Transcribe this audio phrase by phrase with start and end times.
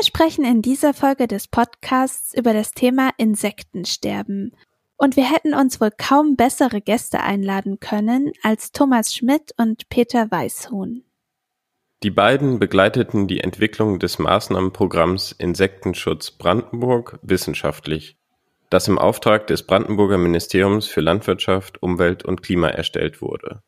[0.00, 4.56] Wir sprechen in dieser Folge des Podcasts über das Thema Insektensterben.
[4.96, 10.30] Und wir hätten uns wohl kaum bessere Gäste einladen können als Thomas Schmidt und Peter
[10.30, 11.04] Weishuhn.
[12.02, 18.16] Die beiden begleiteten die Entwicklung des Maßnahmenprogramms Insektenschutz Brandenburg wissenschaftlich,
[18.70, 23.60] das im Auftrag des Brandenburger Ministeriums für Landwirtschaft, Umwelt und Klima erstellt wurde.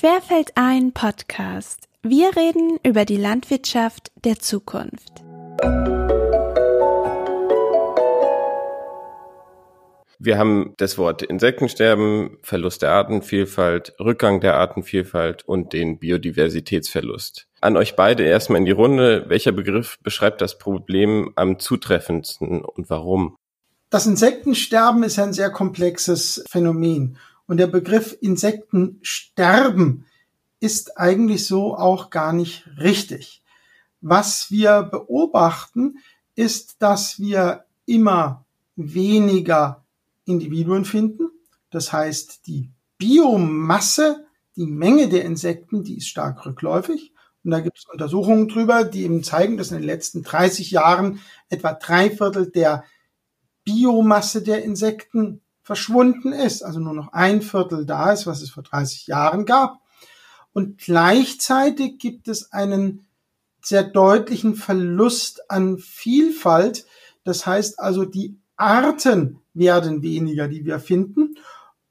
[0.00, 1.88] Querfeldein Podcast.
[2.04, 5.24] Wir reden über die Landwirtschaft der Zukunft.
[10.20, 17.48] Wir haben das Wort Insektensterben, Verlust der Artenvielfalt, Rückgang der Artenvielfalt und den Biodiversitätsverlust.
[17.60, 19.24] An euch beide erstmal in die Runde.
[19.26, 23.34] Welcher Begriff beschreibt das Problem am zutreffendsten und warum?
[23.90, 27.18] Das Insektensterben ist ein sehr komplexes Phänomen.
[27.48, 30.04] Und der Begriff Insektensterben
[30.60, 33.42] ist eigentlich so auch gar nicht richtig.
[34.00, 35.96] Was wir beobachten,
[36.36, 38.44] ist, dass wir immer
[38.76, 39.82] weniger
[40.26, 41.30] Individuen finden.
[41.70, 44.26] Das heißt, die Biomasse,
[44.56, 47.12] die Menge der Insekten, die ist stark rückläufig.
[47.44, 51.20] Und da gibt es Untersuchungen drüber, die eben zeigen, dass in den letzten 30 Jahren
[51.48, 52.84] etwa drei Viertel der
[53.64, 58.62] Biomasse der Insekten verschwunden ist, also nur noch ein Viertel da ist, was es vor
[58.62, 59.82] 30 Jahren gab.
[60.54, 63.06] Und gleichzeitig gibt es einen
[63.60, 66.86] sehr deutlichen Verlust an Vielfalt.
[67.22, 71.36] Das heißt also, die Arten werden weniger, die wir finden.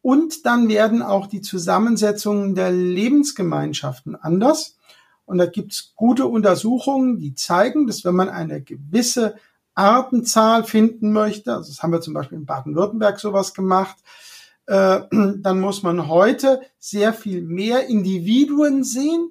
[0.01, 4.79] Und dann werden auch die Zusammensetzungen der Lebensgemeinschaften anders.
[5.25, 9.35] Und da gibt es gute Untersuchungen, die zeigen, dass wenn man eine gewisse
[9.77, 13.97] Artenzahl finden möchte, also das haben wir zum Beispiel in Baden-Württemberg sowas gemacht,
[14.65, 19.29] äh, dann muss man heute sehr viel mehr Individuen sehen,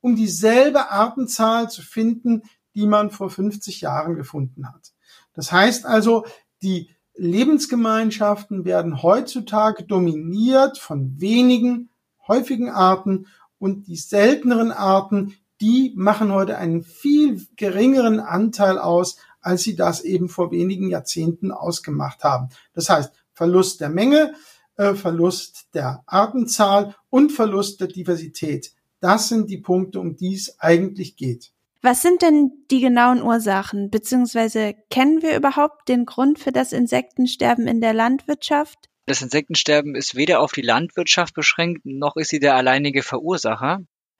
[0.00, 2.42] um dieselbe Artenzahl zu finden,
[2.74, 4.92] die man vor 50 Jahren gefunden hat.
[5.34, 6.24] Das heißt also,
[6.62, 11.90] die Lebensgemeinschaften werden heutzutage dominiert von wenigen
[12.28, 13.26] häufigen Arten
[13.58, 20.02] und die selteneren Arten, die machen heute einen viel geringeren Anteil aus als sie das
[20.02, 22.48] eben vor wenigen Jahrzehnten ausgemacht haben.
[22.74, 24.34] Das heißt, Verlust der Menge,
[24.76, 28.72] äh, Verlust der Artenzahl und Verlust der Diversität.
[29.00, 31.52] Das sind die Punkte, um die es eigentlich geht.
[31.80, 37.68] Was sind denn die genauen Ursachen, beziehungsweise kennen wir überhaupt den Grund für das Insektensterben
[37.68, 38.88] in der Landwirtschaft?
[39.06, 43.78] Das Insektensterben ist weder auf die Landwirtschaft beschränkt, noch ist sie der alleinige Verursacher.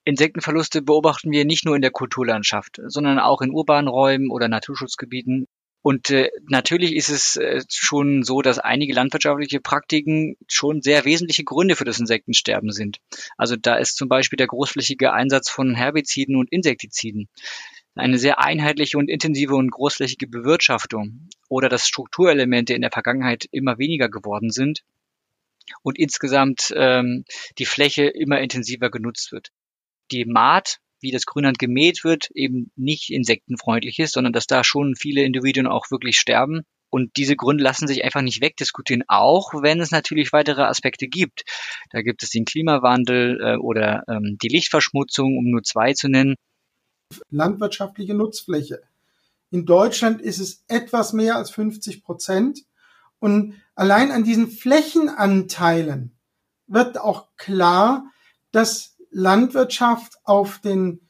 [0.09, 5.47] Insektenverluste beobachten wir nicht nur in der Kulturlandschaft, sondern auch in urbanen Räumen oder Naturschutzgebieten.
[5.83, 11.45] Und äh, natürlich ist es äh, schon so, dass einige landwirtschaftliche Praktiken schon sehr wesentliche
[11.45, 13.01] Gründe für das Insektensterben sind.
[13.37, 17.29] Also da ist zum Beispiel der großflächige Einsatz von Herbiziden und Insektiziden,
[17.95, 23.77] eine sehr einheitliche und intensive und großflächige Bewirtschaftung oder dass Strukturelemente in der Vergangenheit immer
[23.77, 24.85] weniger geworden sind
[25.83, 27.25] und insgesamt ähm,
[27.59, 29.51] die Fläche immer intensiver genutzt wird
[30.11, 34.97] die Maat, wie das Grünland gemäht wird, eben nicht insektenfreundlich ist, sondern dass da schon
[34.97, 36.63] viele Individuen auch wirklich sterben.
[36.91, 41.45] Und diese Gründe lassen sich einfach nicht wegdiskutieren, auch wenn es natürlich weitere Aspekte gibt.
[41.91, 46.35] Da gibt es den Klimawandel äh, oder ähm, die Lichtverschmutzung, um nur zwei zu nennen.
[47.31, 48.83] Landwirtschaftliche Nutzfläche.
[49.51, 52.61] In Deutschland ist es etwas mehr als 50 Prozent.
[53.19, 56.17] Und allein an diesen Flächenanteilen
[56.67, 58.11] wird auch klar,
[58.53, 61.01] dass Landwirtschaft auf den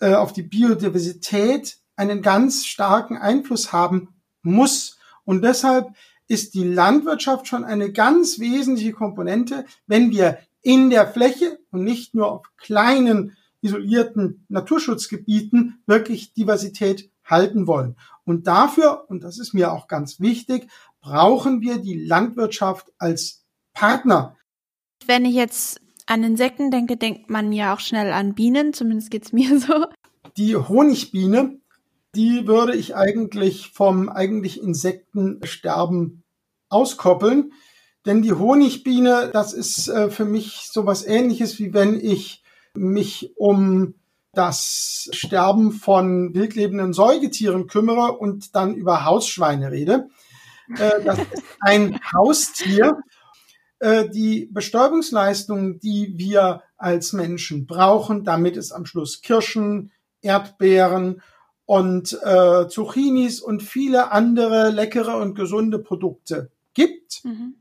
[0.00, 4.08] äh, auf die Biodiversität einen ganz starken Einfluss haben
[4.42, 4.98] muss.
[5.24, 5.94] Und deshalb
[6.26, 12.14] ist die Landwirtschaft schon eine ganz wesentliche Komponente, wenn wir in der Fläche und nicht
[12.14, 17.96] nur auf kleinen isolierten Naturschutzgebieten wirklich Diversität halten wollen.
[18.24, 20.68] Und dafür, und das ist mir auch ganz wichtig,
[21.00, 24.36] brauchen wir die Landwirtschaft als Partner.
[25.06, 29.32] Wenn ich jetzt an Insekten denke, denkt man ja auch schnell an Bienen, zumindest geht's
[29.32, 29.86] mir so.
[30.36, 31.58] Die Honigbiene,
[32.14, 36.22] die würde ich eigentlich vom eigentlich Insektensterben
[36.68, 37.52] auskoppeln.
[38.06, 42.42] Denn die Honigbiene, das ist äh, für mich sowas ähnliches, wie wenn ich
[42.74, 43.94] mich um
[44.32, 50.08] das Sterben von wildlebenden Säugetieren kümmere und dann über Hausschweine rede.
[50.78, 52.96] Äh, das ist ein Haustier
[53.82, 59.90] äh, die Bestäubungsleistung, die wir als Menschen brauchen, damit es am Schluss Kirschen,
[60.20, 61.20] Erdbeeren
[61.66, 67.24] und äh, Zucchinis und viele andere leckere und gesunde Produkte gibt.
[67.24, 67.56] Mhm.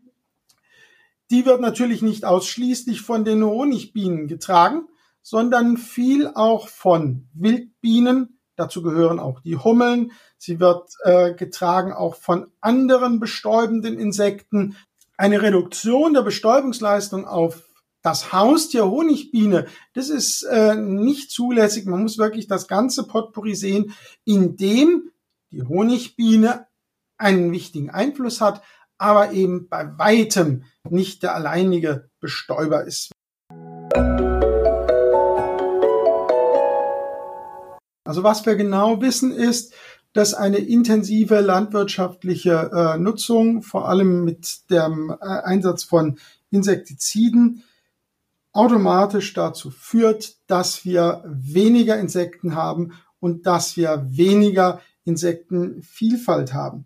[1.32, 4.84] Die wird natürlich nicht ausschließlich von den Honigbienen getragen,
[5.24, 8.38] sondern viel auch von Wildbienen.
[8.56, 10.12] Dazu gehören auch die Hummeln.
[10.38, 14.76] Sie wird äh, getragen auch von anderen bestäubenden Insekten.
[15.22, 17.70] Eine Reduktion der Bestäubungsleistung auf
[18.02, 21.86] das Haustier Honigbiene, das ist äh, nicht zulässig.
[21.86, 23.94] Man muss wirklich das ganze Potpourri sehen,
[24.26, 25.12] in dem
[25.52, 26.66] die Honigbiene
[27.20, 28.64] einen wichtigen Einfluss hat,
[28.98, 33.12] aber eben bei weitem nicht der alleinige Bestäuber ist.
[38.08, 39.76] Also was wir genau wissen ist,
[40.14, 46.20] dass eine intensive landwirtschaftliche äh, Nutzung, vor allem mit dem äh, Einsatz von
[46.50, 47.64] Insektiziden,
[48.52, 56.86] automatisch dazu führt, dass wir weniger Insekten haben und dass wir weniger Insektenvielfalt haben.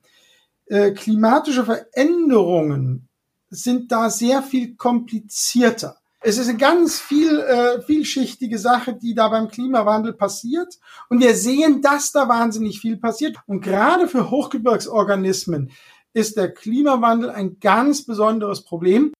[0.67, 3.07] Äh, klimatische Veränderungen
[3.49, 5.97] sind da sehr viel komplizierter.
[6.27, 10.79] Es ist eine ganz viel, äh, vielschichtige Sache, die da beim Klimawandel passiert.
[11.07, 13.37] Und wir sehen, dass da wahnsinnig viel passiert.
[13.45, 15.69] Und gerade für Hochgebirgsorganismen
[16.13, 19.13] ist der Klimawandel ein ganz besonderes Problem.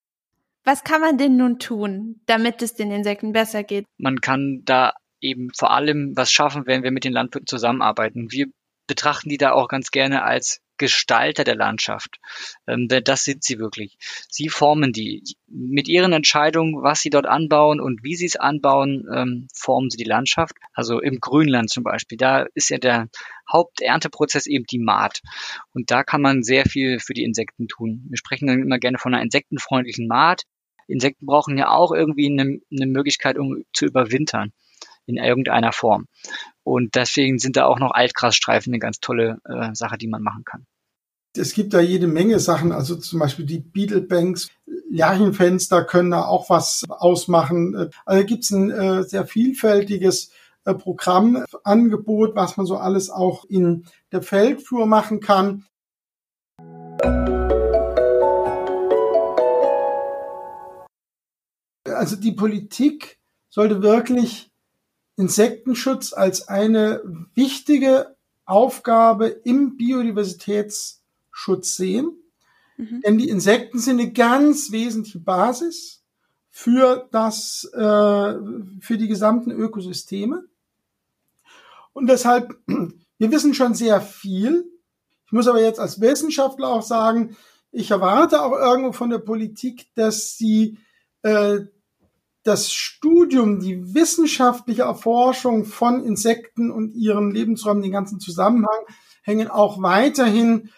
[0.63, 3.86] Was kann man denn nun tun, damit es den Insekten besser geht?
[4.00, 8.31] Man kann da eben vor allem was schaffen, wenn wir mit den Landwirten zusammenarbeiten.
[8.31, 8.48] Wir
[8.88, 12.19] betrachten die da auch ganz gerne als Gestalter der Landschaft.
[12.68, 13.98] Ähm, das sind sie wirklich.
[14.30, 15.24] Sie formen die.
[15.48, 19.98] Mit ihren Entscheidungen, was sie dort anbauen und wie sie es anbauen, ähm, formen sie
[19.98, 20.56] die Landschaft.
[20.74, 23.07] Also im Grünland zum Beispiel, da ist ja der
[23.51, 25.22] Haupternteprozess eben die Maat.
[25.74, 28.06] Und da kann man sehr viel für die Insekten tun.
[28.10, 30.44] Wir sprechen dann immer gerne von einer insektenfreundlichen Maat.
[30.88, 34.51] Insekten brauchen ja auch irgendwie eine, eine Möglichkeit, um zu überwintern
[35.06, 36.07] in irgendeiner Form.
[36.63, 40.44] Und deswegen sind da auch noch Altgrasstreifen eine ganz tolle äh, Sache, die man machen
[40.46, 40.66] kann.
[41.38, 44.50] Es gibt da jede Menge Sachen, also zum Beispiel die Beetlebanks,
[44.90, 47.92] Lerchenfenster können da auch was ausmachen.
[48.06, 50.31] Also gibt es ein äh, sehr vielfältiges
[50.63, 55.66] äh, Programmangebot, was man so alles auch in der Feldflur machen kann.
[61.84, 63.19] Also die Politik
[63.50, 64.50] sollte wirklich
[65.17, 67.01] Insektenschutz als eine
[67.33, 68.15] wichtige
[68.45, 72.12] Aufgabe im Biodiversitätsschutz sehen.
[72.77, 73.01] Mhm.
[73.06, 76.03] Denn die Insekten sind eine ganz wesentliche Basis
[76.51, 80.45] für das, äh, für die gesamten Ökosysteme.
[81.94, 84.65] Und deshalb, wir wissen schon sehr viel.
[85.25, 87.35] Ich muss aber jetzt als Wissenschaftler auch sagen,
[87.71, 90.77] ich erwarte auch irgendwo von der Politik, dass sie
[91.23, 91.62] äh,
[92.45, 98.86] das Studium, die wissenschaftliche Erforschung von Insekten und ihren Lebensräumen, den ganzen Zusammenhang,
[99.24, 100.69] hängen auch weiterhin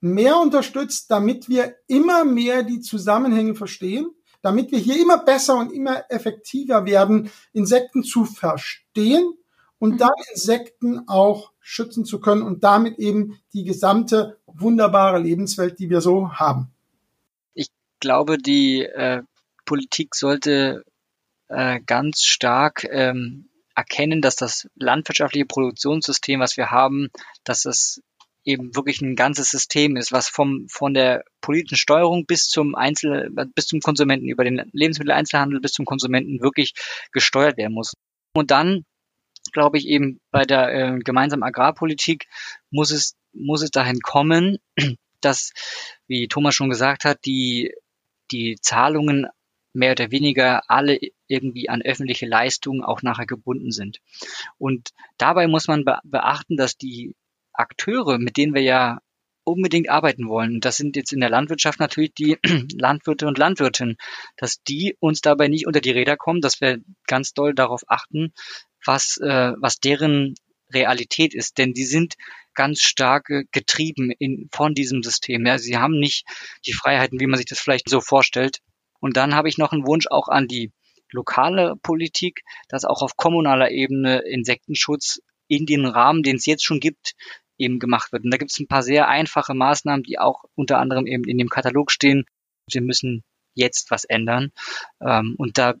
[0.00, 4.10] mehr unterstützt, damit wir immer mehr die Zusammenhänge verstehen,
[4.42, 9.32] damit wir hier immer besser und immer effektiver werden, Insekten zu verstehen
[9.78, 9.98] und mhm.
[9.98, 16.00] dann Insekten auch schützen zu können und damit eben die gesamte wunderbare Lebenswelt, die wir
[16.00, 16.72] so haben.
[17.54, 17.68] Ich
[18.00, 19.22] glaube, die äh,
[19.64, 20.84] Politik sollte
[21.48, 27.08] äh, ganz stark ähm, erkennen, dass das landwirtschaftliche Produktionssystem, was wir haben,
[27.44, 28.02] dass es
[28.46, 33.30] eben wirklich ein ganzes System ist, was vom von der politischen Steuerung bis zum Einzel
[33.54, 36.72] bis zum Konsumenten über den Lebensmitteleinzelhandel bis zum Konsumenten wirklich
[37.12, 37.94] gesteuert werden muss.
[38.34, 38.84] Und dann
[39.52, 42.26] glaube ich eben bei der äh, gemeinsamen Agrarpolitik
[42.70, 44.58] muss es muss es dahin kommen,
[45.20, 45.52] dass
[46.06, 47.74] wie Thomas schon gesagt hat, die
[48.30, 49.26] die Zahlungen
[49.76, 54.00] mehr oder weniger alle irgendwie an öffentliche Leistungen auch nachher gebunden sind.
[54.58, 57.14] Und dabei muss man beachten, dass die
[57.52, 58.98] Akteure, mit denen wir ja
[59.44, 62.36] unbedingt arbeiten wollen, das sind jetzt in der Landwirtschaft natürlich die
[62.76, 63.96] Landwirte und Landwirtinnen,
[64.36, 68.32] dass die uns dabei nicht unter die Räder kommen, dass wir ganz doll darauf achten,
[68.84, 70.34] was, äh, was deren
[70.72, 72.14] Realität ist, denn die sind
[72.54, 75.46] ganz stark getrieben in, von diesem System.
[75.46, 76.26] Ja, sie haben nicht
[76.66, 78.58] die Freiheiten, wie man sich das vielleicht so vorstellt.
[79.06, 80.72] Und dann habe ich noch einen Wunsch auch an die
[81.12, 86.80] lokale Politik, dass auch auf kommunaler Ebene Insektenschutz in den Rahmen, den es jetzt schon
[86.80, 87.14] gibt,
[87.56, 88.24] eben gemacht wird.
[88.24, 91.38] Und da gibt es ein paar sehr einfache Maßnahmen, die auch unter anderem eben in
[91.38, 92.26] dem Katalog stehen.
[92.68, 93.22] Wir müssen
[93.54, 94.50] jetzt was ändern.
[95.00, 95.74] Ähm, und da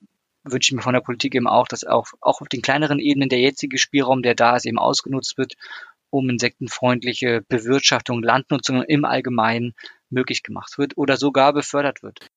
[0.44, 3.28] wünsche ich mir von der Politik eben auch, dass auch, auch auf den kleineren Ebenen
[3.28, 5.54] der jetzige Spielraum, der da ist, eben ausgenutzt wird,
[6.10, 9.74] um insektenfreundliche Bewirtschaftung, Landnutzung im Allgemeinen
[10.10, 12.30] möglich gemacht wird oder sogar befördert wird.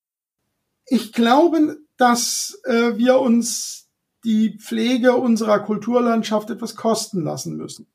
[0.90, 3.90] Ich glaube, dass äh, wir uns
[4.24, 7.88] die Pflege unserer Kulturlandschaft etwas kosten lassen müssen.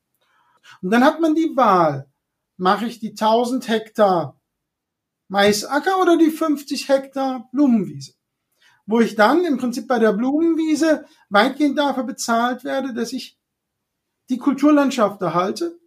[0.81, 2.09] Und dann hat man die Wahl.
[2.57, 4.41] Mache ich die 1000 Hektar
[5.29, 8.15] Maisacker oder die 50 Hektar Blumenwiese?
[8.87, 13.39] wo ich dann im Prinzip bei der Blumenwiese weitgehend dafür bezahlt werde, dass ich
[14.29, 15.79] die Kulturlandschaft erhalte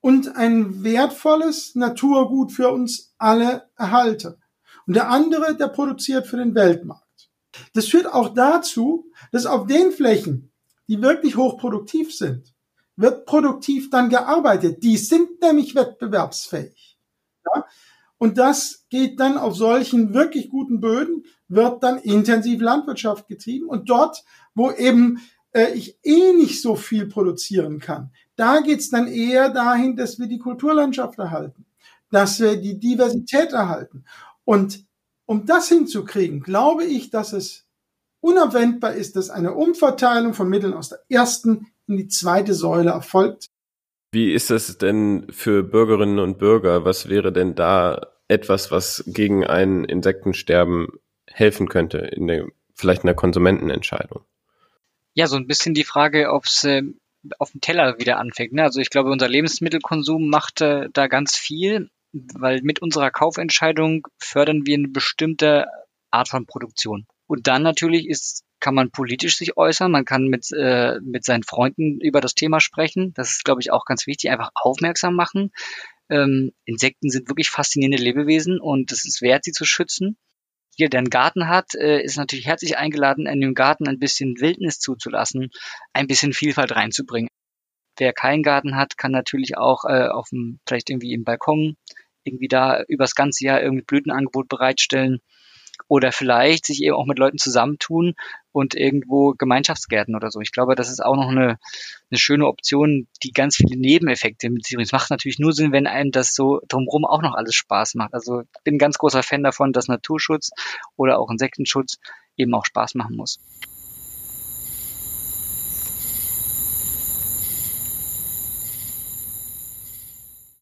[0.00, 4.38] und ein wertvolles Naturgut für uns alle erhalte.
[4.86, 7.30] Und der andere, der produziert für den Weltmarkt.
[7.72, 10.52] Das führt auch dazu, dass auf den Flächen,
[10.88, 12.54] die wirklich hochproduktiv sind,
[12.96, 14.82] wird produktiv dann gearbeitet.
[14.82, 16.98] Die sind nämlich wettbewerbsfähig.
[17.44, 17.64] Ja?
[18.18, 23.68] Und das geht dann auf solchen wirklich guten Böden, wird dann intensiv Landwirtschaft getrieben.
[23.68, 24.24] Und dort,
[24.54, 25.20] wo eben
[25.52, 30.26] äh, ich eh nicht so viel produzieren kann, da geht's dann eher dahin, dass wir
[30.26, 31.66] die Kulturlandschaft erhalten,
[32.10, 34.04] dass wir die Diversität erhalten.
[34.46, 34.86] Und
[35.26, 37.66] um das hinzukriegen, glaube ich, dass es
[38.20, 43.46] unabwendbar ist, dass eine Umverteilung von Mitteln aus der ersten in die zweite Säule erfolgt.
[44.12, 46.84] Wie ist es denn für Bürgerinnen und Bürger?
[46.84, 50.88] Was wäre denn da etwas, was gegen ein Insektensterben
[51.28, 54.24] helfen könnte, in der, vielleicht in der Konsumentenentscheidung?
[55.14, 56.82] Ja, so ein bisschen die Frage, ob es äh,
[57.38, 58.52] auf dem Teller wieder anfängt.
[58.52, 58.62] Ne?
[58.62, 64.66] Also ich glaube, unser Lebensmittelkonsum macht äh, da ganz viel, weil mit unserer Kaufentscheidung fördern
[64.66, 65.66] wir eine bestimmte
[66.10, 67.06] Art von Produktion.
[67.26, 71.42] Und dann natürlich ist, kann man politisch sich äußern, man kann mit, äh, mit seinen
[71.42, 73.12] Freunden über das Thema sprechen.
[73.14, 75.50] Das ist, glaube ich, auch ganz wichtig, einfach aufmerksam machen.
[76.08, 80.16] Ähm, Insekten sind wirklich faszinierende Lebewesen und es ist wert, sie zu schützen.
[80.76, 84.40] Jeder, der einen Garten hat, äh, ist natürlich herzlich eingeladen, in dem Garten ein bisschen
[84.40, 85.50] Wildnis zuzulassen,
[85.92, 87.30] ein bisschen Vielfalt reinzubringen.
[87.96, 91.76] Wer keinen Garten hat, kann natürlich auch äh, auf dem, vielleicht irgendwie im Balkon
[92.24, 95.20] irgendwie da übers ganze Jahr irgendwie Blütenangebot bereitstellen
[95.88, 98.14] oder vielleicht sich eben auch mit Leuten zusammentun
[98.52, 100.40] und irgendwo Gemeinschaftsgärten oder so.
[100.40, 101.58] Ich glaube, das ist auch noch eine,
[102.10, 104.86] eine schöne Option, die ganz viele Nebeneffekte mit sich bringt.
[104.86, 108.14] Es macht natürlich nur Sinn, wenn einem das so drumherum auch noch alles Spaß macht.
[108.14, 110.50] Also ich bin ein ganz großer Fan davon, dass Naturschutz
[110.96, 111.98] oder auch Insektenschutz
[112.36, 113.38] eben auch Spaß machen muss.